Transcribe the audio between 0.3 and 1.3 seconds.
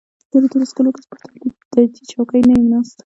تېرو دولسو کالو کې زه پر